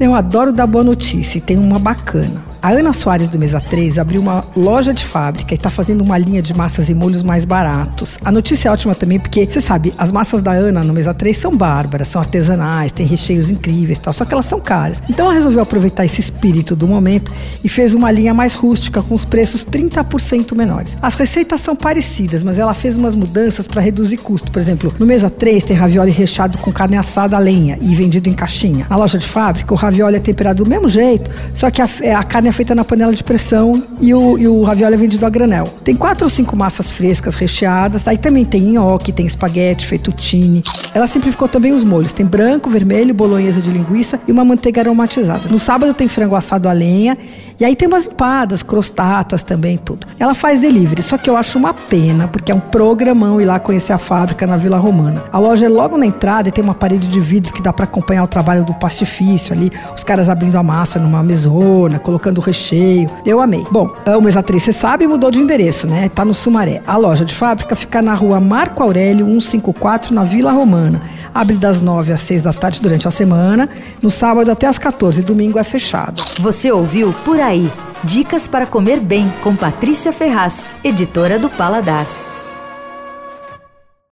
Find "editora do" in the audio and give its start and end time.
80.84-81.50